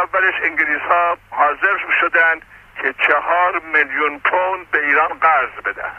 [0.00, 2.42] اولش انگلیس ها حاضر شدند
[2.82, 5.92] که چهار میلیون پوند به ایران قرض بدن.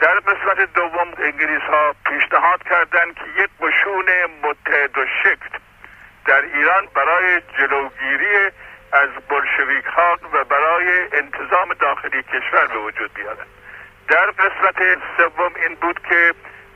[0.00, 4.04] در قسمت دوم انگلیس ها پیشنهاد کردند که یک قشون
[4.42, 5.58] متحد و شکل
[6.26, 8.50] در ایران برای جلوگیری
[8.92, 13.46] از بلشویک ها و برای انتظام داخلی کشور به وجود بیارن.
[14.08, 16.34] در قسمت سوم این بود که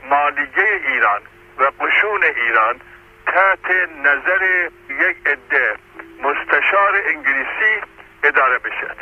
[0.09, 1.21] مالیه ایران
[1.57, 2.81] و قشون ایران
[3.25, 5.75] تحت نظر یک عده
[6.23, 7.81] مستشار انگلیسی
[8.23, 8.97] اداره بشد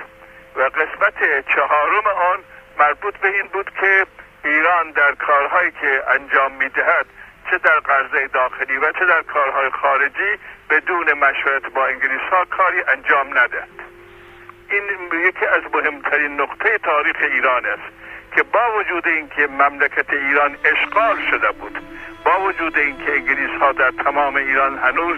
[0.56, 2.40] و قسمت چهارم آن
[2.80, 4.06] مربوط به این بود که
[4.46, 7.06] ایران در کارهایی که انجام می‌دهد
[7.50, 12.84] چه در قرضه داخلی و چه در کارهای خارجی بدون مشورت با انگلیس ها کاری
[12.88, 13.70] انجام ندهد.
[14.70, 14.84] این
[15.26, 17.94] یکی از مهمترین نقطه تاریخ ایران است.
[18.36, 21.78] که با وجود اینکه مملکت ایران اشغال شده بود
[22.26, 25.18] با وجود اینکه انگلیس ها در تمام ایران هنوز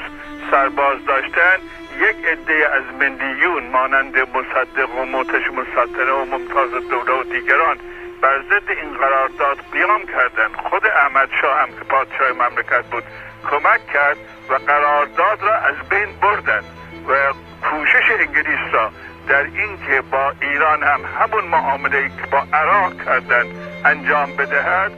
[0.51, 1.59] سرباز داشتند
[1.99, 7.77] یک عده از ملیون مانند مصدق و موتش مسلطنه و ممتاز دوله و دیگران
[8.21, 10.55] بر ضد این قرارداد قیام کردند.
[10.55, 13.03] خود احمد شاه هم که پادشاه مملکت بود
[13.49, 14.17] کمک کرد
[14.49, 16.63] و قرارداد را از بین بردند
[17.07, 17.33] و
[17.69, 18.91] کوشش انگلیس را
[19.27, 23.45] در اینکه با ایران هم همون معامله که با عراق کردند
[23.85, 24.91] انجام بدهد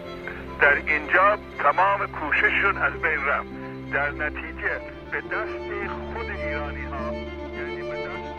[0.62, 3.48] در اینجا تمام کوشششون از بین رفت.
[3.94, 4.82] در نتیجه
[5.12, 7.14] به دست خود ایرانی ها
[7.58, 8.36] یعنی به دست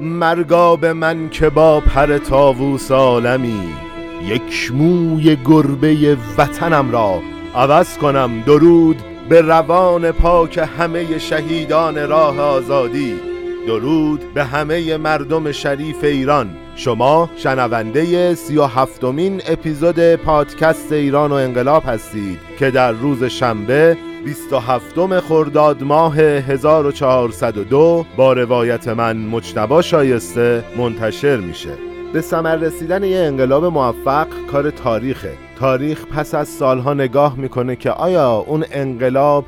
[0.00, 3.74] مرگاب من که با پر تاووس عالمی
[4.22, 7.22] یک موی گربه وطنم را
[7.54, 8.40] عوض کنم.
[8.40, 13.29] درود به روان پاک همه شهیدان راه آزادی.
[13.66, 16.50] درود به همه مردم شریف ایران.
[16.76, 23.96] شما شنونده سی و هفتمین اپیزود پادکست ایران و انقلاب هستید که در روز شنبه
[24.24, 31.90] 27 خرداد ماه 1402 با روایت من مجتبا شایسته منتشر میشه.
[32.12, 35.32] به ثمر رسیدن یه انقلاب موفق کار تاریخه.
[35.58, 39.44] تاریخ پس از سالها نگاه می‌کنه که آیا اون انقلاب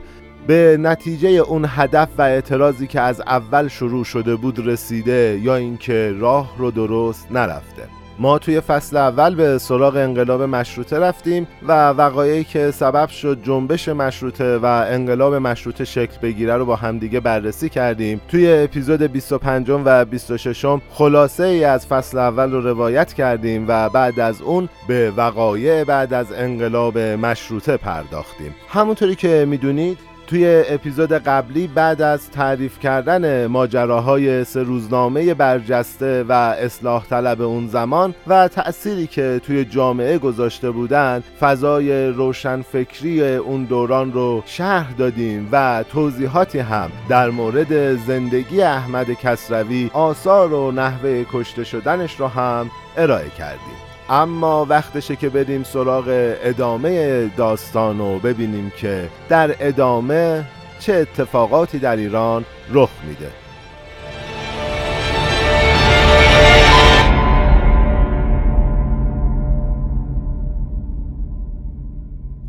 [0.47, 6.15] به نتیجه اون هدف و اعتراضی که از اول شروع شده بود رسیده یا اینکه
[6.19, 7.83] راه رو درست نرفته.
[8.19, 13.89] ما توی فصل اول به سراغ انقلاب مشروطه رفتیم و وقایعی که سبب شد جنبش
[13.89, 18.21] مشروطه و انقلاب مشروطه شکل بگیره رو با همدیگه بررسی کردیم.
[18.29, 24.21] توی اپیزود 25 و 26 خلاصه ای از فصل اول رو روایت کردیم و بعد
[24.21, 28.55] از اون به وقایع بعد از انقلاب مشروطه پرداختیم.
[28.69, 29.99] همونطوری که می‌دونید
[30.33, 37.67] توی اپیزود قبلی بعد از تعریف کردن ماجراهای سه روزنامه برجسته و اصلاح طلب اون
[37.67, 45.49] زمان و تأثیری که توی جامعه گذاشته بودن فضای روشنفکری اون دوران رو شرح دادیم
[45.53, 52.71] و توضیحاتی هم در مورد زندگی احمد کسروی آثار و نحوه کشته شدنش رو هم
[52.97, 53.92] ارائه کردیم.
[54.09, 56.05] اما وقتشه که بریم سراغ
[56.43, 60.45] ادامه داستان و ببینیم که در ادامه
[60.81, 63.42] چه اتفاقاتی در ایران رخ میده.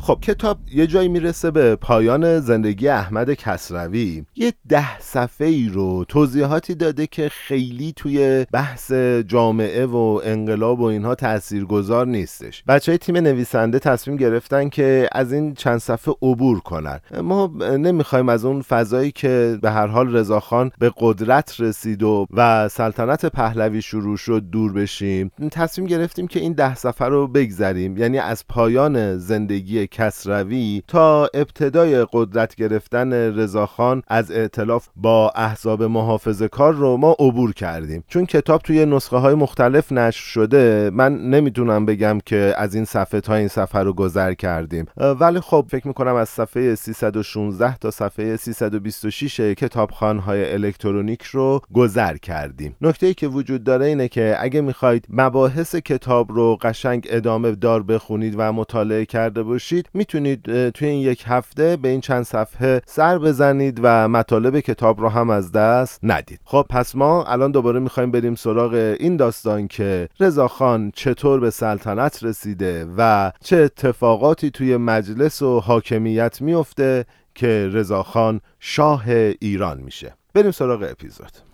[0.04, 4.24] خب کتاب یه جایی می‌رسه به پایان زندگی احمد کسروی.
[4.36, 8.92] یه ده صفحه ای رو توضیحاتی داده که خیلی توی بحث
[9.26, 12.64] جامعه و انقلاب و اینها تاثیرگذار نیستش.
[12.68, 17.00] بچه های تیم نویسنده تصمیم گرفتن که از این چند صفحه عبور کنن.
[17.22, 17.46] ما
[17.78, 23.26] نمی‌خوایم از اون فضایی که به هر حال رضاخان به قدرت رسید و و سلطنت
[23.26, 25.30] پهلوی شروع شد دور بشیم.
[25.52, 27.96] تصمیم گرفتیم که این ده صفحه رو بگذریم.
[27.96, 36.48] یعنی از پایان زندگی کسروی تا ابتدای قدرت گرفتن رضاخان از ائتلاف با احزاب محافظه
[36.48, 38.04] کار رو ما عبور کردیم.
[38.08, 43.20] چون کتاب توی نسخه های مختلف نشر شده من نمی‌تونم بگم که از این صفحه
[43.20, 44.86] تا این صفحه رو گذر کردیم.
[44.96, 52.76] ولی خب فکر می‌کنم از صفحه 316 تا صفحه 326 کتابخانهای الکترونیک رو گذر کردیم.
[52.80, 57.82] نکته ای که وجود داره اینه که اگه می‌خواید مباحث کتاب رو قشنگ ادامه دار
[57.82, 63.18] بخونید و مطالعه کرده باشید می‌تونید توی این یک هفته به این چند صفحه سر
[63.18, 66.40] بزنید و مطالب کتاب رو هم از دست ندید.
[66.44, 72.24] خب پس ما الان دوباره می‌خوایم بریم سراغ این داستان که رضاخان چطور به سلطنت
[72.24, 77.04] رسیده و چه اتفاقاتی توی مجلس و حاکمیت میفته
[77.34, 79.04] که رضاخان شاه
[79.40, 80.14] ایران میشه.
[80.34, 81.53] بریم سراغ اپیزود.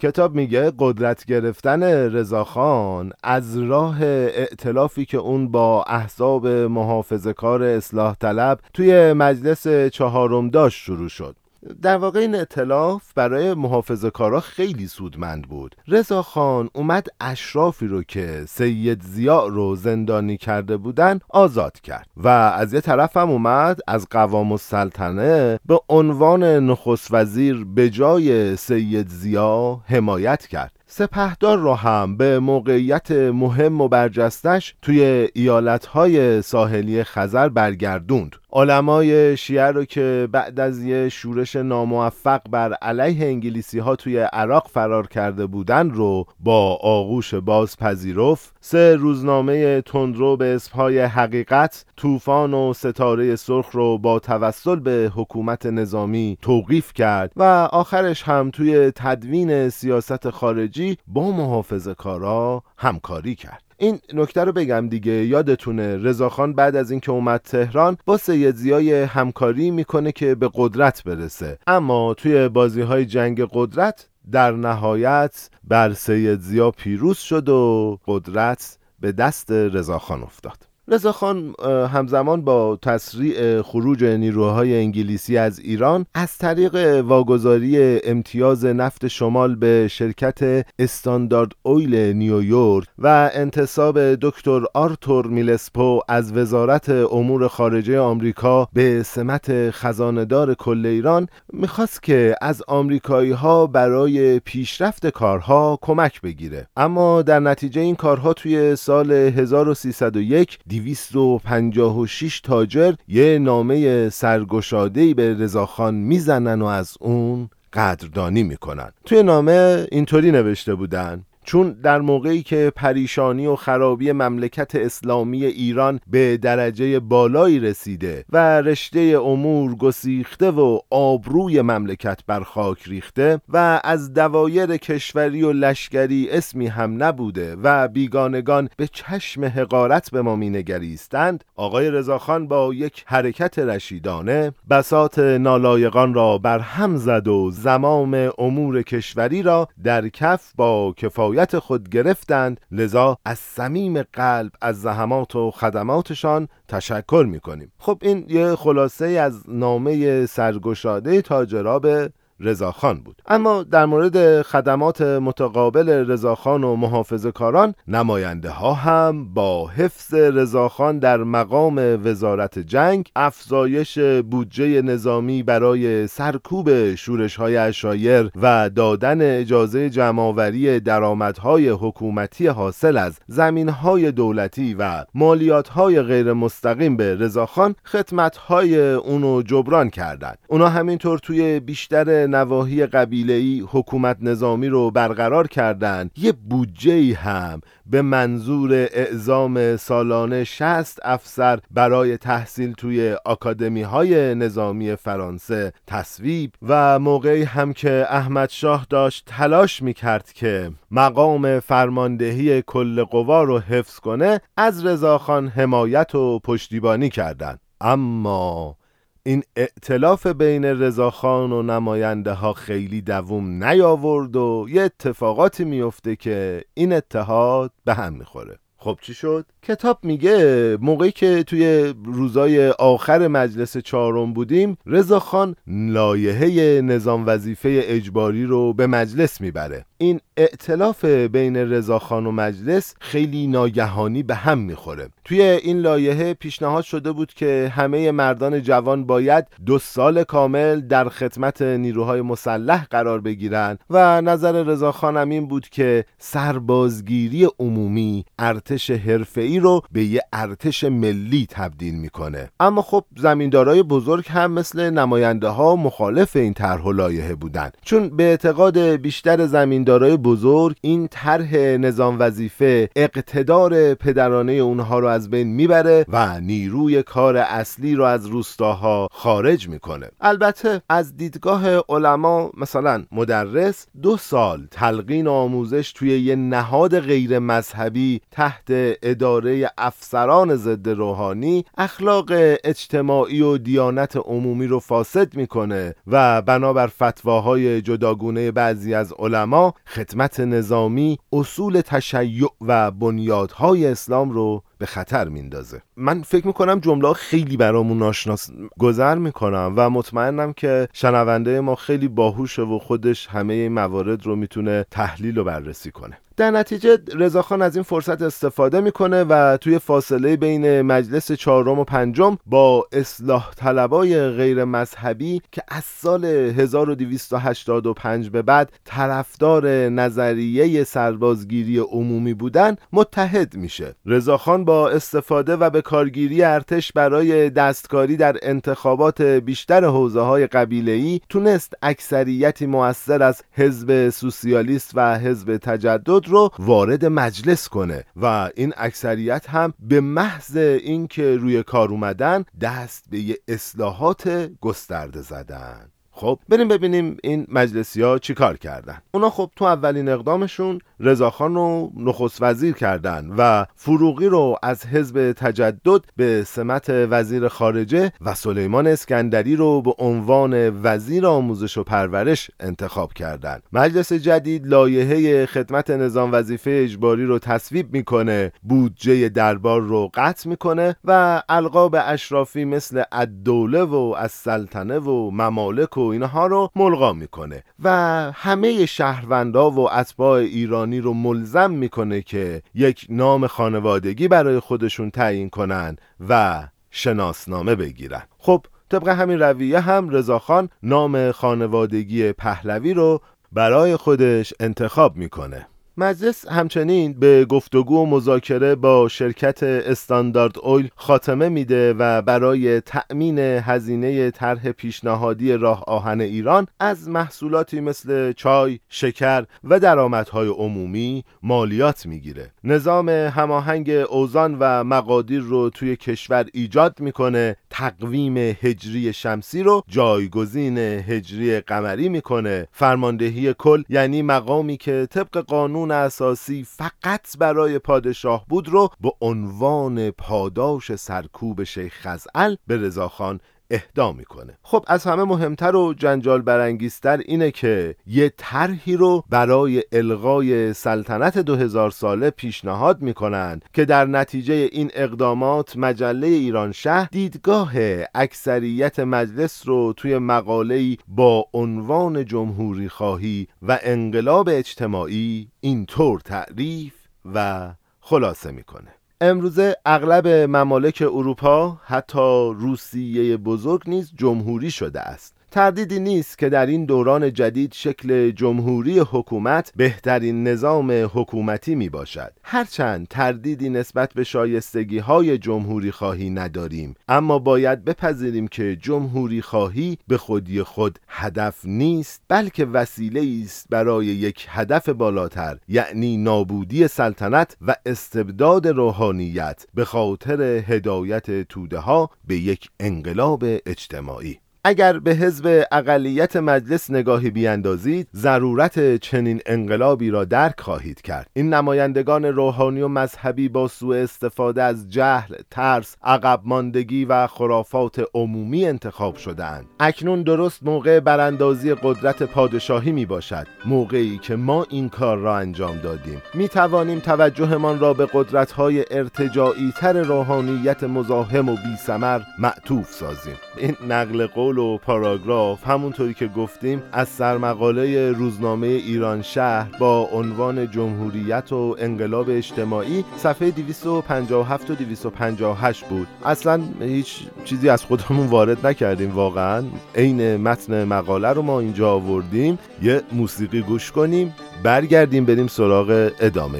[0.00, 8.14] کتاب میگه قدرت گرفتن رضاخان از راه ائتلافی که اون با احزاب محافظه کار اصلاح
[8.14, 11.36] طلب توی مجلس چهارم داشت شروع شد.
[11.82, 15.76] در واقع این اطلاف برای محافظ کارا خیلی سودمند بود.
[15.88, 22.28] رضا خان اومد اشرافی رو که سید زیا رو زندانی کرده بودن آزاد کرد و
[22.28, 29.08] از یه طرف هم اومد از قوام السلطنه به عنوان نخست وزیر به جای سید
[29.08, 30.79] زیا حمایت کرد.
[30.92, 38.36] سپهدار را هم به موقعیت مهم و برجستش توی ایالتهای ساحلی خزر برگردوند.
[38.52, 44.68] علمای شیعه رو که بعد از یه شورش ناموفق بر علیه انگلیسی ها توی عراق
[44.68, 52.54] فرار کرده بودن رو با آغوش باز پذیرفت سه روزنامه تندرو به اسمهای حقیقت طوفان
[52.54, 58.92] و ستاره سرخ رو با توسل به حکومت نظامی توقیف کرد و آخرش هم توی
[58.94, 63.62] تدوین سیاست خارجی با محافظ کارا همکاری کرد.
[63.78, 69.70] این نکته رو بگم دیگه یادتونه رضاخان بعد از اینکه اومد تهران با سید همکاری
[69.70, 71.58] می‌کنه که به قدرت برسه.
[71.66, 78.78] اما توی بازی های جنگ قدرت در نهایت بر سید زیا پیروز شد و قدرت
[79.00, 80.69] به دست رضاخان افتاد.
[80.92, 81.54] رضاخان
[81.92, 89.88] همزمان با تسریع خروج نیروهای انگلیسی از ایران از طریق واگذاری امتیاز نفت شمال به
[89.90, 99.02] شرکت استاندارد اویل نیویورک و انتصاب دکتر آرتور میلسپو از وزارت امور خارجه آمریکا به
[99.02, 106.68] سمت خزاندار کل ایران می‌خواست که از آمریکایی ها برای پیشرفت کارها کمک بگیره.
[106.76, 115.94] اما در نتیجه این کارها توی سال 1301 256 تاجر یه نامه سرگشادهی به رضاخان
[115.94, 118.90] می‌زنن و از اون قدردانی می‌کنن.
[119.04, 126.00] توی نامه اینطوری نوشته بودن چون در موقعی که پریشانی و خرابی مملکت اسلامی ایران
[126.10, 133.80] به درجه بالایی رسیده و رشته امور گسیخته و آبروی مملکت بر خاک ریخته و
[133.84, 140.36] از دوایر کشوری و لشکری اسمی هم نبوده و بیگانگان به چشم حقارت به ما
[140.36, 148.30] مینگریستند آقای رضاخان با یک حرکت رشیدانه بسات نالایقان را بر هم زد و زمام
[148.38, 155.36] امور کشوری را در کف با کفایت خود گرفتند لذا از صمیم قلب از زحمات
[155.36, 157.72] و خدماتشان تشکر می‌کنیم.
[157.78, 162.10] خب این یه خلاصه از نامه سرگشاده تاجرا به
[162.40, 163.22] رضاخان بود.
[163.26, 170.98] اما در مورد خدمات متقابل رضاخان و محافظ کاران نماینده ها هم با حفظ رضاخان
[170.98, 173.98] در مقام وزارت جنگ افزایش
[174.30, 183.18] بودجه نظامی برای سرکوب شورش های اشایر و دادن اجازه جمعآوری درآمدهای حکومتی حاصل از
[183.26, 190.38] زمین های دولتی و مالیات های غیر مستقیم به رضاخان خدمت های اونو جبران کردند.
[190.48, 198.02] اونا همینطور توی بیشتر نواحی قبیله‌ای حکومت نظامی رو برقرار کردند یه بودجه هم به
[198.02, 207.42] منظور اعزام سالانه 60 افسر برای تحصیل توی آکادمی های نظامی فرانسه تصویب و موقعی
[207.42, 214.40] هم که احمد شاه داشت تلاش می‌کرد که مقام فرماندهی کل قوا رو حفظ کنه
[214.56, 218.76] از رضاخان حمایت و پشتیبانی کردند اما
[219.22, 226.64] این ائتلاف بین رضاخان و نماینده ها خیلی دووم نیاورد و یه اتفاقاتی میفته که
[226.74, 233.28] این اتحاد به هم می‌خوره خب چی شد؟ کتاب میگه موقعی که توی روزای آخر
[233.28, 241.56] مجلس چهارم بودیم رضاخان لایحه نظام وظیفه اجباری رو به مجلس می‌بره این ائتلاف بین
[241.56, 245.08] رضاخان و مجلس خیلی ناگهانی به هم می‌خوره.
[245.24, 251.08] توی این لایحه پیشنهاد شده بود که همه مردان جوان باید دو سال کامل در
[251.08, 258.90] خدمت نیروهای مسلح قرار بگیرن و نظر رضاخان هم این بود که سربازگیری عمومی ارتش
[258.90, 262.48] حرفه‌ای رو به یه ارتش ملی تبدیل می‌کنه.
[262.60, 267.70] اما خب زمیندارای بزرگ هم مثل نماینده ها مخالف این طرح و لایحه بودن.
[267.82, 269.46] چون به اعتقاد بیشتر
[269.90, 277.02] زمیندارای بزرگ این طرح نظام وظیفه اقتدار پدرانه اونها رو از بین می‌بره و نیروی
[277.02, 280.08] کار اصلی رو از روستاها خارج می‌کنه.
[280.20, 288.20] البته از دیدگاه علما مثلا مدرس دو سال تلقین آموزش توی یه نهاد غیر مذهبی
[288.30, 288.68] تحت
[289.02, 292.28] اداره افسران ضد روحانی اخلاق
[292.64, 300.40] اجتماعی و دیانت عمومی رو فاسد می‌کنه و بنابر فتواهای جداگونه بعضی از علما خدمت
[300.40, 305.82] نظامی اصول تشیع و بنیادهای اسلام رو به خطر میندازه.
[305.96, 312.08] من فکر می‌کنم جمله خیلی برامون ناشناس گذر می‌کنم و مطمئنم که شنونده ما خیلی
[312.08, 316.18] باهوشه و خودش همه موارد رو می‌تونه تحلیل و بررسی کنه.
[316.36, 321.84] در نتیجه رضاخان از این فرصت استفاده می‌کنه و توی فاصله بین مجلس چهارم و
[321.84, 331.78] پنجم با اصلاح طلبای غیر مذهبی که از سال 1285 به بعد طرفدار نظریه سربازگیری
[331.78, 333.94] عمومی بودن متحد میشه.
[334.06, 340.92] رضاخان با استفاده و به کارگیری ارتش برای دستکاری در انتخابات بیشتر حوزه های قبیله
[340.92, 348.50] ای تونست اکثریتی موثر از حزب سوسیالیست و حزب تجدد رو وارد مجلس کنه و
[348.56, 355.90] این اکثریت هم به محض اینکه روی کار اومدن دست به یه اصلاحات گسترده زدن.
[356.10, 359.02] خب بریم ببینیم این مجلسی ها چی کار کردن.
[359.14, 365.32] اونا خب تو اولین اقدامشون رضاخان رو نخست وزیر کردن و فروغی رو از حزب
[365.32, 372.50] تجدد به سمت وزیر خارجه و سلیمان اسکندری رو به عنوان وزیر آموزش و پرورش
[372.60, 373.62] انتخاب کردند.
[373.72, 380.96] مجلس جدید لایحه خدمت نظام وظیفه اجباری رو تصویب می‌کنه بودجه دربار رو قطع می‌کنه
[381.04, 387.62] و القاب اشرافی مثل الدوله و از سلطنه و ممالک و اینها رو ملغا می‌کنه
[387.84, 387.90] و
[388.34, 395.50] همه شهروندا و اتباع ایرانی رو ملزم می‌کنه که یک نام خانوادگی برای خودشون تعیین
[395.50, 395.96] کنن
[396.28, 398.22] و شناسنامه بگیرن.
[398.38, 403.20] خب طبق همین رویه هم رضاخان نام خانوادگی پهلوی رو
[403.52, 405.66] برای خودش انتخاب می‌کنه.
[406.00, 413.38] مجلس همچنین به گفتگو و مذاکره با شرکت استاندارد اویل خاتمه میده و برای تأمین
[413.38, 422.06] هزینه طرح پیشنهادی راه آهن ایران از محصولاتی مثل چای، شکر و درآمدهای عمومی مالیات
[422.06, 422.50] می‌گیره.
[422.64, 430.78] نظام هماهنگ اوزان و مقادیر رو توی کشور ایجاد می‌کنه، تقویم هجری شمسی رو جایگزین
[430.78, 432.68] هجری قمری می‌کنه.
[432.72, 440.10] فرماندهی کل یعنی مقامی که طبق قانون اساسی فقط برای پادشاه بود رو به عنوان
[440.10, 444.58] پاداش سرکوب شیخ خزعل به رضاخان اهدا می‌کنه.
[444.62, 451.38] خب از همه مهمتر و جنجال برانگیزتر اینه که یه طرحی رو برای الغای سلطنت
[451.38, 457.72] 2000 ساله پیشنهاد می‌کنن که در نتیجه این اقدامات مجله ایران شهر دیدگاه
[458.14, 466.94] اکثریت مجلس رو توی مقاله‌ای با عنوان جمهوری خواهی و انقلاب اجتماعی اینطور تعریف
[467.34, 468.99] و خلاصه می‌کنه.
[469.22, 475.39] امروزه اغلب ممالک اروپا حتی روسیه بزرگ نیز جمهوری شده است.
[475.50, 482.32] تردیدی نیست که در این دوران جدید شکل جمهوری حکومت بهترین نظام حکومتی می باشد.
[482.44, 486.94] هرچند تردیدی نسبت به شایستگی های جمهوری خواهی نداریم.
[487.08, 494.06] اما باید بپذیریم که جمهوری خواهی به خودی خود هدف نیست بلکه وسیله است برای
[494.06, 502.36] یک هدف بالاتر یعنی نابودی سلطنت و استبداد روحانیت به خاطر هدایت توده ها به
[502.36, 504.38] یک انقلاب اجتماعی.
[504.64, 511.30] اگر به حزب اقلیت مجلس نگاهی بیاندازید ضرورت چنین انقلابی را درک خواهید کرد.
[511.32, 518.04] این نمایندگان روحانی و مذهبی با سوء استفاده از جهل ترس عقب ماندگی و خرافات
[518.14, 519.66] عمومی انتخاب شدهاند.
[519.80, 523.46] اکنون درست موقع براندازی قدرت پادشاهی می باشد.
[523.64, 526.22] موقعی که ما این کار را انجام دادیم.
[526.34, 531.92] می توانیم توجهمان را به قدرت های ارتجاعی تر روحانیت مزاحم و بی
[532.38, 533.36] معطوف سازیم.
[533.56, 540.08] این نقل قول قول و پاراگراف همونطوری که گفتیم از سرمقاله روزنامه ایران شهر با
[540.12, 546.08] عنوان جمهوریت و انقلاب اجتماعی صفحه 257 و 258 بود.
[546.24, 549.64] اصلا هیچ چیزی از خودمون وارد نکردیم واقعا.
[549.94, 552.58] عین متن مقاله رو ما اینجا آوردیم.
[552.82, 556.58] یه موسیقی گوش کنیم برگردیم بریم سراغ ادامه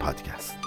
[0.00, 0.57] پادکست.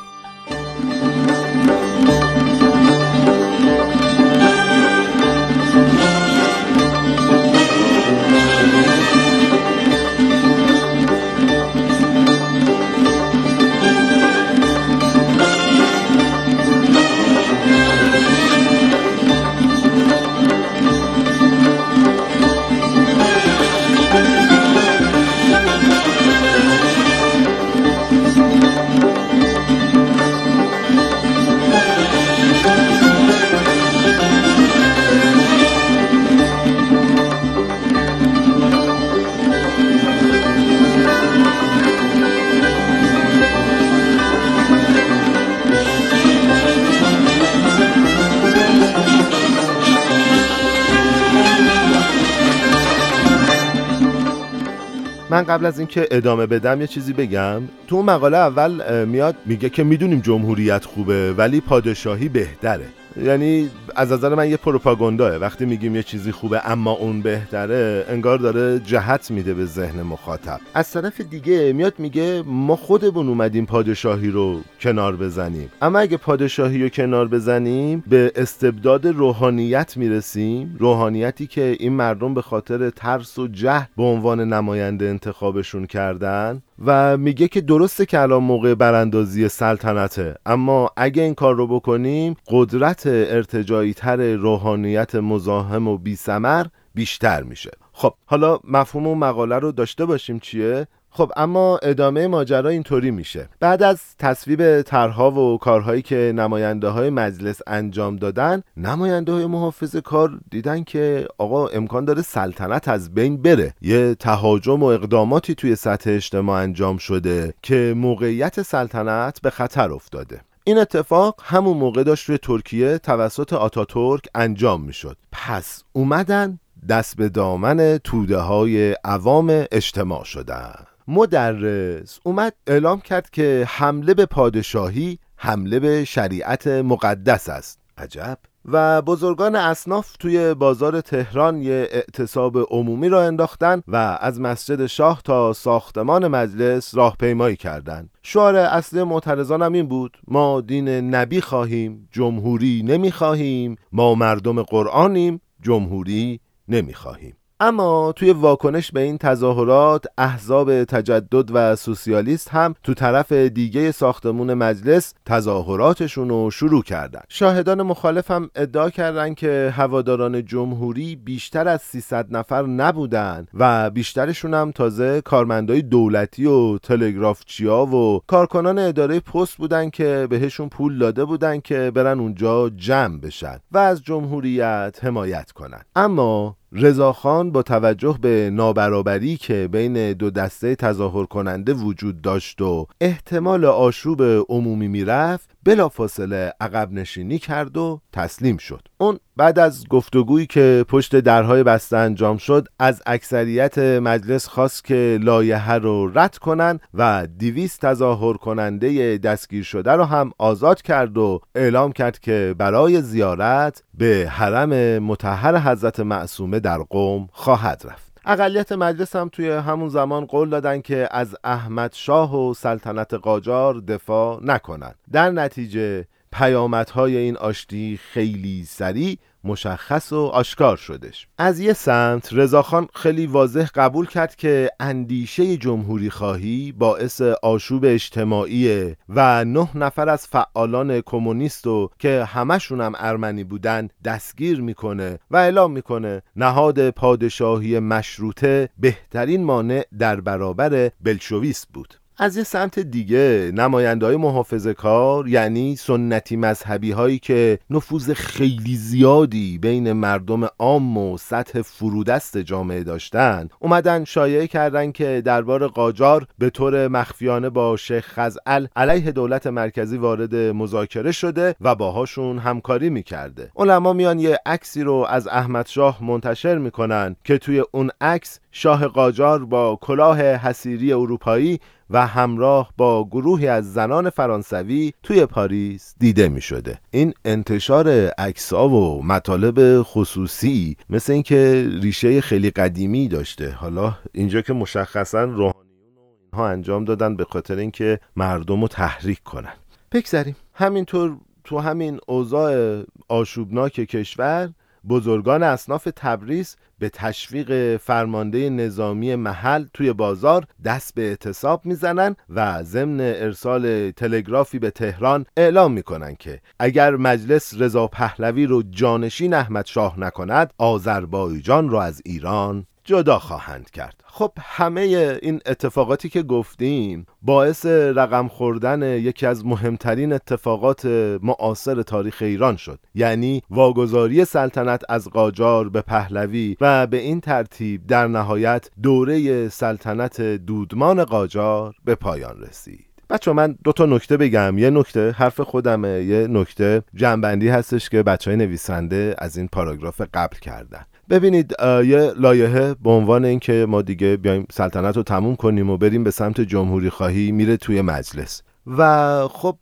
[55.32, 57.62] من قبل از اینکه ادامه بدم یه چیزی بگم.
[57.88, 62.86] تو مقاله اول میاد میگه که می‌دونیم جمهوریت خوبه ولی پادشاهی بهتره.
[63.18, 68.38] یعنی از نظر من یه پروپاگانداه وقتی میگیم یه چیزی خوبه اما اون بهتره انگار
[68.38, 70.60] داره جهت میده به ذهن مخاطب.
[70.74, 75.72] از طرف دیگه میاد میگه ما خودمون اومدیم پادشاهی رو کنار بزنیم.
[75.82, 80.76] اما اگه پادشاهی رو کنار بزنیم به استبداد روحانیت می‌رسیم.
[80.80, 86.62] روحانیتی که این مردم به خاطر ترس و جهل به عنوان نماینده انتخابشون کردن.
[86.86, 92.36] و میگه که درسته که الان موقع براندازی سلطنته اما اگه این کار رو بکنیم
[92.48, 97.72] قدرت ارتجایی تر روحانیت مزاحم و بیسمر بیشتر میشه.
[97.94, 103.50] خب حالا مفهوم و مقاله رو داشته باشیم چیه؟ خب اما ادامه ماجرا اینطوری میشه.
[103.60, 109.96] بعد از تصویب طرحها و کارهایی که نماینده های مجلس انجام دادن نماینده های محافظ
[109.96, 113.74] کار دیدن که آقا امکان داره سلطنت از بین بره.
[113.82, 120.42] یه تهاجم و اقداماتی توی سطح اجتماع انجام شده که موقعیت سلطنت به خطر افتاده.
[120.64, 125.18] این اتفاق همون موقع داشت روی ترکیه توسط آتاتورک انجام می‌شد.
[125.32, 130.74] پس اومدن دست به دامن توده های عوام اجتماع شدن.
[131.12, 137.80] مدرس اومد اعلام کرد که حمله به پادشاهی حمله به شریعت مقدس است.
[137.98, 138.38] عجب.
[138.66, 145.22] و بزرگان اصناف توی بازار تهران یه اعتصاب عمومی را انداختن و از مسجد شاه
[145.26, 148.10] تا ساختمان مجلس راهپیمایی کردند.
[148.22, 154.64] شعار اصلی معترضان هم این بود ما دین نبی خواهیم جمهوری نمی خواهیم ما مردم
[154.64, 162.76] قرآنیم جمهوری نمی خواهیم اما توی واکنش به این تظاهرات احزاب تجدد و سوسیالیست هم
[162.84, 167.22] تو طرف دیگه ساختمون مجلس تظاهراتشون رو شروع کردن.
[167.30, 174.54] شاهدان مخالف هم ادعا کردن که هواداران جمهوری بیشتر از 300 نفر نبودن و بیشترشون
[174.54, 181.26] هم تازه کارمندای دولتی و تلگرافچیا و کارکنان اداره پست بودن که بهشون پول داده
[181.26, 185.82] بودن که برن اونجا جمع بشن و از جمهوریت حمایت کنن.
[185.96, 192.88] اما رضاخان با توجه به نابرابری که بین دو دسته تظاهر کننده وجود داشت و
[193.02, 198.88] احتمال آشوب عمومی می‌رفت بلافاصله عقب نشینی کرد و تسلیم شد.
[198.98, 205.20] اون بعد از گفتگویی که پشت درهای بسته انجام شد از اکثریت مجلس خواست که
[205.22, 211.40] لایحه رو رد کنن و دیویست تظاهر کننده دستگیر شده رو هم آزاد کرد و
[211.56, 218.12] اعلام کرد که برای زیارت به حرم متحر حضرت معصومه در قوم خواهد رفت.
[218.26, 223.80] اقلیت مجلس هم توی همون زمان قول دادن که از احمد شاه و سلطنت قاجار
[223.80, 231.28] دفاع نکنند در نتیجه پیامدهای این آشتی خیلی سریع مشخص و آشکار شدش.
[231.38, 238.96] از یه سمت رضاخان خیلی واضح قبول کرد که اندیشه جمهوری خواهی باعث آشوب اجتماعی
[239.10, 245.38] و نه نفر از فعالان کمونیست و که همشون هم ارمنی بودن دستگیر می‌کنه و
[245.38, 252.01] اعلام می‌کنه نهاد پادشاهی مشروطه بهترین مانع در برابر بلشویست بود.
[252.18, 258.76] از یه سمت دیگه نماینده های محافظ کار یعنی سنتی مذهبی هایی که نفوذ خیلی
[258.76, 266.28] زیادی بین مردم عام و سطح فرودست جامعه داشتن اومدن شایعه کردن که دربار قاجار
[266.38, 272.90] به طور مخفیانه با شیخ خزعل علیه دولت مرکزی وارد مذاکره شده و باهاشون همکاری
[272.90, 273.52] می‌کرده.
[273.56, 278.88] علما میان یه عکسی رو از احمد شاه منتشر می‌کنن که توی اون عکس شاه
[278.88, 281.60] قاجار با کلاه حسیری اروپایی
[281.90, 288.70] و همراه با گروهی از زنان فرانسوی توی پاریس دیده می شده این انتشار عکس‌ها
[288.70, 293.52] و مطالب خصوصی مثل اینکه ریشه خیلی قدیمی داشته.
[293.52, 296.02] حالا اینجا که مشخصا روحانیون و
[296.34, 299.54] اینها انجام دادن به خاطر اینکه مردم رو تحریک کنن.
[299.92, 300.36] بگذریم.
[300.54, 304.50] همینطور تو همین اوضاع آشوبناک کشور
[304.90, 312.64] بزرگان اصناف تبریز به تشویق فرمانده نظامی محل توی بازار دست به اعتصاب می‌زنن و
[312.64, 319.66] ضمن ارسال تلگرافی به تهران اعلام می‌کنن که اگر مجلس رضا پهلوی رو جانشین احمد
[319.66, 324.04] شاه نکند آذربایجان رو از ایران جدا خواهند کرد.
[324.06, 324.82] خب همه
[325.22, 330.86] این اتفاقاتی که گفتیم باعث رقم خوردن یکی از مهمترین اتفاقات
[331.24, 332.80] معاصر تاریخ ایران شد.
[332.96, 340.22] یعنی واگذاری سلطنت از قاجار به پهلوی و به این ترتیب در نهایت دوره سلطنت
[340.22, 342.86] دودمان قاجار به پایان رسید.
[343.10, 344.58] بچه من دو تا نکته بگم.
[344.58, 350.02] یه نکته حرف خودمه یه نکته جنبندی هستش که بچه های نویسنده از این پاراگراف
[350.14, 350.86] قبل کردن.
[351.12, 356.04] ببینید یه لایحه به عنوان اینکه ما دیگه بیایم سلطنت رو تموم کنیم و بریم
[356.04, 358.44] به سمت جمهوری خواهی میره توی مجلس.
[358.68, 359.58] و خب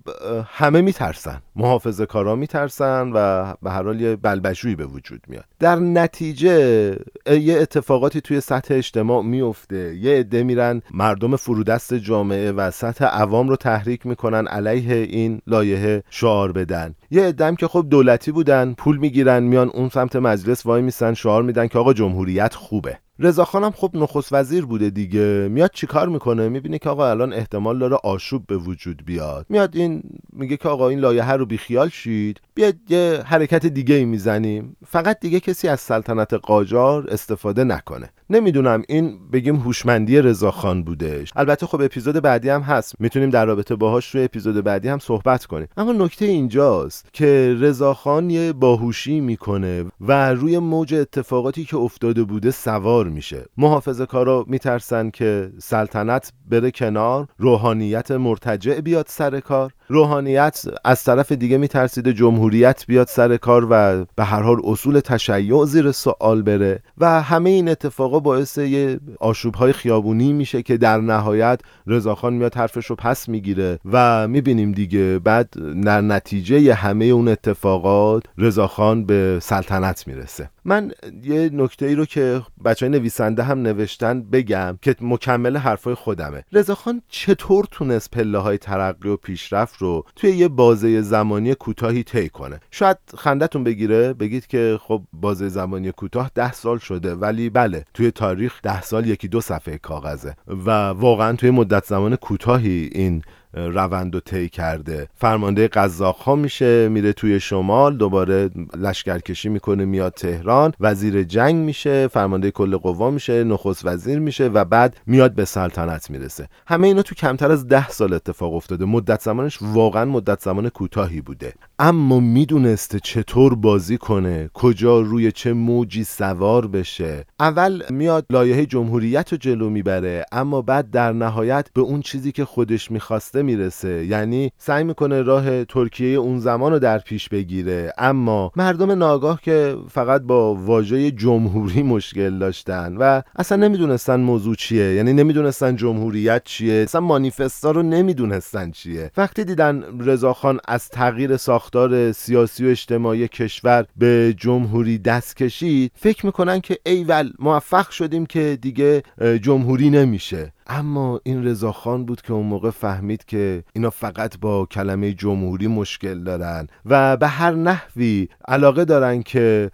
[0.46, 1.42] همه میترسن.
[1.56, 5.46] محافظه کارا میترسن و به هر حال یه بلبشویی به وجود میاد.
[5.60, 9.96] در نتیجه یه اتفاقاتی توی سطح اجتماع میفته.
[9.96, 16.04] یه عده میرن مردم فرودست جامعه و سطح عوام رو تحریک می‌کنن علیه این لایحه
[16.10, 16.96] شعار بدن.
[17.12, 21.44] یه عدم که خب دولتی بودن پول می‌گیرن میان اون سمت مجلس وای میسن شعار
[21.44, 22.98] میدن که آقا جمهوریت خوبه.
[23.20, 25.48] رضاخانم خب نخست وزیر بوده دیگه.
[25.52, 29.46] میاد چیکار می‌کنه؟ می‌بینه که آقا الان احتمال داره آشوب به وجود بیاد.
[29.50, 30.04] میاد این
[30.34, 32.42] میگه که آقا این لایحه رو بیخیال شید.
[32.56, 34.78] بیاد یه حرکت دیگه ای می‌زنیم.
[34.88, 38.10] فقط دیگه کسی از سلطنت قاجار استفاده نکنه.
[38.30, 41.32] نمی‌دونم این بگیم هوشمندی رضاخان بودش.
[41.36, 42.96] البته خب اپیزود بعدی هم هست.
[43.00, 45.68] می‌تونیم در رابطه باهاش روی اپیزود بعدی هم صحبت کنیم.
[45.78, 52.52] اما نکته اینجاست که رضاخان یه باهوشی می‌کنه و روی موج اتفاقاتی که افتاده بوده
[52.52, 53.46] سوار میشه.
[53.58, 59.74] محافظه کارا میترسن که سلطنت بره کنار روحانیت مرتجع بیاد سر کار.
[59.92, 65.66] روحانیت از طرف دیگه میترسیده جمهوریت بیاد سر کار و به هر حال اصول تشیع
[65.66, 70.98] زیر سوال بره و همه این اتفاقا باعث یه آشوب های خیابونی میشه که در
[70.98, 75.50] نهایت رضاخان میاد حرفش رو پس می‌گیره و می‌بینیم دیگه بعد
[75.86, 80.50] در نتیجه همه اون اتفاقات رضاخان به سلطنت می‌رسه.
[80.66, 80.92] من
[81.24, 86.44] یه نکته ای رو که بچه های نویسنده هم نوشتن بگم که مکمل حرفای خودمه.
[86.54, 92.30] رضاخان چطور تونست پله های ترقی و پیشرفت رو توی یه بازه زمانی کوتاهی طی
[92.30, 92.60] کنه.
[92.72, 98.12] شاید خندتون بگیره بگید که خب بازه زمانی کوتاه ده سال شده ولی بله توی
[98.12, 103.22] تاریخ ده سال یکی دو صفحه کاغذه و واقعا توی مدت زمان کوتاهی این
[103.54, 105.08] روند و طی کرده.
[105.16, 110.74] فرمانده قزاق ها میشه میره توی شمال دوباره لشکرکشی می‌کنه میاد تهران.
[110.80, 116.10] وزیر جنگ میشه فرمانده کل قوا میشه نخست وزیر میشه و بعد میاد به سلطنت
[116.10, 116.50] می‌رسه.
[116.68, 118.86] همه اینا تو کمتر از ده سال اتفاق افتاده.
[118.86, 121.54] مدت زمانش واقعا مدت زمان کوتاهی بوده.
[121.82, 127.26] اما می‌دونسته چطور بازی کنه کجا روی چه موجی سوار بشه.
[127.40, 132.46] اول میاد لایحه جمهوریت رو جلو می‌بره اما بعد در نهایت به اون چیزی که
[132.46, 134.06] خودش می‌خواسته می‌رسه.
[134.06, 137.94] یعنی سعی می‌کنه راه ترکیه اون زمان رو در پیش بگیره.
[137.98, 144.94] اما مردم ناگاه که فقط با واژه جمهوری مشکل داشتن و اصلا نمی‌دونستن موضوع چیه.
[144.94, 146.74] یعنی نمی‌دونستن جمهوریت چیه.
[146.74, 149.12] اصلا مانیفستا رو نمی‌دونستن چیه.
[149.18, 151.38] وقتی دیدن رضاخان از تغییر
[151.70, 158.26] ساختار سیاسی و اجتماعی کشور به جمهوری دست کشید فکر می‌کنن که ایول موفق شدیم
[158.26, 159.04] که دیگه
[159.42, 160.54] جمهوری نمیشه.
[160.70, 166.24] اما این رضاخان بود که اون موقع فهمید که اینا فقط با کلمه جمهوری مشکل
[166.24, 169.72] دارن و به هر نحوی علاقه دارن که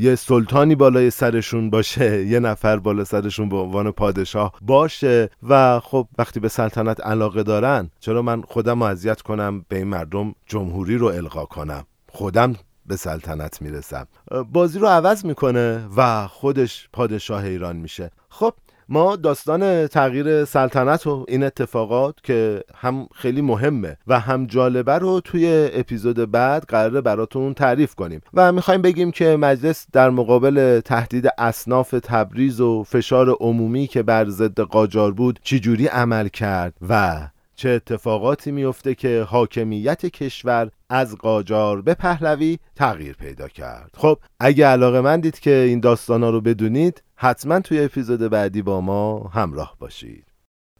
[0.00, 6.08] یه سلطانی بالای سرشون باشه یه نفر بالا سرشون به عنوان پادشاه باشه و خب
[6.18, 11.06] وقتی به سلطنت علاقه دارن چرا من خودم اذیت کنم به این مردم جمهوری رو
[11.06, 14.06] القا کنم؟ خودم به سلطنت می‌رسم.
[14.52, 18.10] بازی رو عوض می‌کنه و خودش پادشاه ایران میشه.
[18.28, 18.54] خب
[18.88, 25.20] ما داستان تغییر سلطنت و این اتفاقات که هم خیلی مهمه و هم جالبه رو
[25.20, 28.20] توی اپیزود بعد قراره براتون تعریف کنیم.
[28.34, 34.28] و می‌خوایم بگیم که مجلس در مقابل تهدید اصناف تبریز و فشار عمومی که بر
[34.28, 37.20] ضد قاجار بود چجوری عمل کرد و
[37.56, 44.66] چه اتفاقاتی میفته که حاکمیت کشور از قاجار به پهلوی تغییر پیدا کرد؟ خب اگه
[44.66, 50.27] علاقه مندید که این داستانا رو بدونید حتما توی اپیزود بعدی با ما همراه باشید.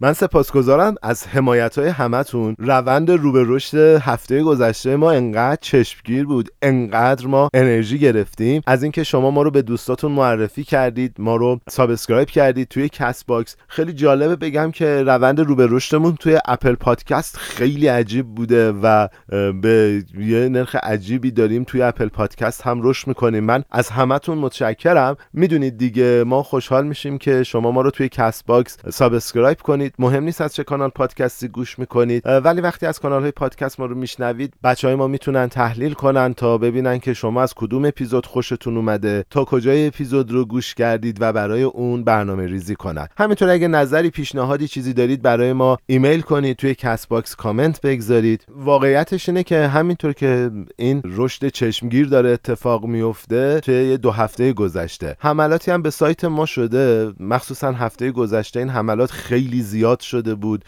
[0.00, 2.56] من سپاسگزارم از حمایت های همتون.
[2.58, 8.62] روند رو به رشد هفته گذشته ما انقدر چشمگیر بود انقدر ما انرژی گرفتیم.
[8.66, 13.56] از اینکه شما ما رو به دوستاتون معرفی کردید ما رو subscribe کردید توی Castbox.
[13.68, 19.08] خیلی جالبه بگم که روند رو به رشدمون توی Apple Podcast خیلی عجیب بوده و
[19.62, 23.44] به یه نرخ عجیبی داریم توی Apple Podcast هم رشد می‌کنیم.
[23.44, 25.16] من از همتون متشکرم.
[25.32, 29.87] می‌دونید دیگه ما خوشحال میشیم که شما ما رو توی Castbox subscribe کنید.
[29.98, 33.86] مهم نیست از چه کانال پادکستی گوش می‌کنید ولی وقتی از کانال های پادکست ما
[33.86, 38.26] رو میشنوید بچه های ما می‌تونن تحلیل کنن تا ببینن که شما از کدوم اپیزود
[38.26, 43.08] خوشتون اومده تا کجای اپیزود رو گوش کردید و برای اون برنامه ریزی کنن.
[43.18, 48.44] همینطور اگه نظری پیشنهادی چیزی دارید برای ما ایمیل کنید توی Castbox comment بگذارید.
[48.56, 55.16] واقعیتش اینه که همینطور که این رشد چشمگیر داره اتفاق میفته توی دو هفته گذشته.
[55.18, 57.12] حملاتی هم به سایت ما شده.
[57.20, 60.64] مخصوصا هفته گذشته این حملات خیلی زیاد زیاد شده بود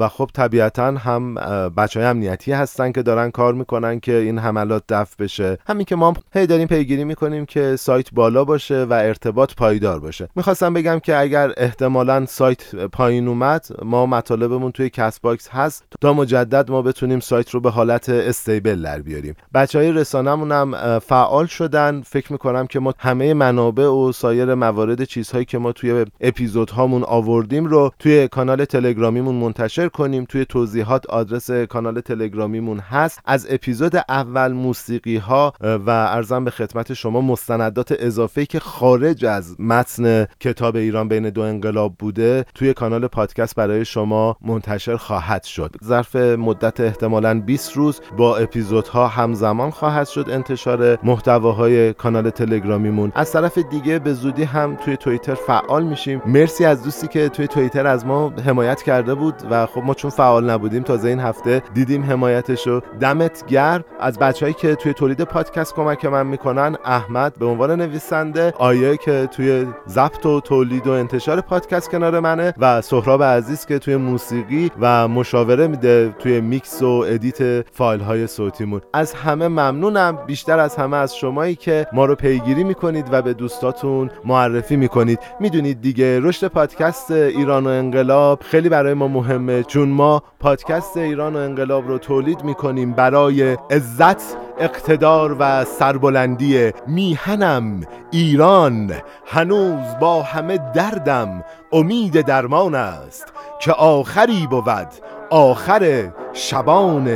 [0.00, 1.34] و خب طبیعتا هم
[1.76, 5.58] بچه های امنیتی هستن که دارن کار می‌کنن که این حملات دفع بشه.
[5.66, 10.28] همین که ما هی داریم پیگیری می‌کنیم که سایت بالا باشه و ارتباط پایدار باشه.
[10.36, 15.84] می‌خواستم بگم که اگر احتمالا سایت پایین اومد ما مطالبمون توی Castbox هست.
[16.00, 19.34] تا مجدد ما بتونیم سایت رو به حالت stable در بیاریم.
[19.54, 22.02] بچه های رسانمون هم فعال شدن.
[22.06, 27.64] فکر می‌کنم که ما همه منابع و سایر موارد چیزهایی که ما توی اپیزودهامون آوردیم
[27.64, 30.24] رو توی کانال تلگرامیمون منتشر کنیم.
[30.24, 33.20] توی توضیحات آدرس کانال تلگرامیمون هست.
[33.24, 39.60] از اپیزود اول موسیقی ها و ارزم به خدمت شما مستندات اضافه که خارج از
[39.60, 45.70] متن کتاب ایران بین دو انقلاب بوده توی کانال پادکست برای شما منتشر خواهد شد.
[45.84, 53.12] ظرف مدت احتمالا 20 روز با اپیزودها همزمان خواهد شد انتشار محتواهای کانال تلگرامیمون.
[53.14, 56.22] از طرف دیگه به زودی هم توی توییتر فعال میشیم.
[56.26, 60.10] مرسی از دوستی که توی توییتر از ما حمایت کرده بود و خب ما چون
[60.10, 63.84] فعال نبودیم تازه این هفته دیدیم حمایتش رو دمت گرم.
[64.00, 69.28] از بچههایی که توی تولید پادکست کمک من می‌کنن احمد به عنوان نویسنده آیه که
[69.36, 74.70] توی ضبط و تولید و انتشار پادکست کنار منه و سهراب عزیز که توی موسیقی
[74.80, 78.80] و مشاوره میده توی میکس و edit فایل های صوتیمون.
[78.92, 80.18] از همه ممنونم.
[80.26, 85.18] بیشتر از همه از شمایی که ما رو پیگیری می‌کنید و به دوستاتون معرفی می‌کنید.
[85.40, 91.36] می‌دونید دیگه رشد پادکست ایران و انقلاب خیلی برای ما مهمه چون ما پادکست ایران
[91.36, 97.80] و انقلاب رو تولید می‌کنیم برای عزت اقتدار و سربلندی میهنم.
[98.10, 98.92] ایران
[99.26, 104.88] هنوز با همه دردم امید درمان است که آخری بود
[105.30, 107.06] آخر شبان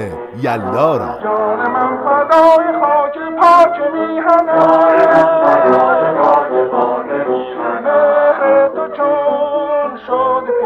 [0.43, 5.17] یلدا جان من فدای خاک پاک میهنم
[8.75, 10.66] تو چون شد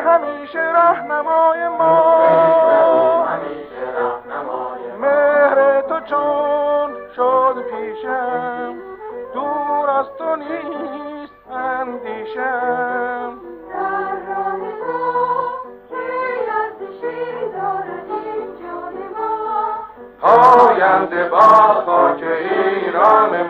[0.00, 2.24] همیشه رهنمای ما.
[5.00, 8.74] مهر تو چون شد پیشم
[9.34, 13.38] دور از تو نیست اندیشم.
[20.22, 21.40] آینده با
[21.86, 23.49] خاک ایران ما.